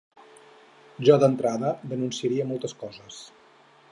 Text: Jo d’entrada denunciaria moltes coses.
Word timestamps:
Jo 1.09 1.17
d’entrada 1.23 1.75
denunciaria 1.93 2.49
moltes 2.53 2.75
coses. 2.85 3.23